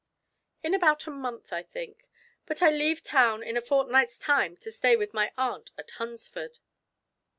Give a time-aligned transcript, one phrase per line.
[0.63, 2.07] "In about a month, I think;
[2.47, 6.57] but I leave town in a fortnight's time to stay with my aunt at Hunsford."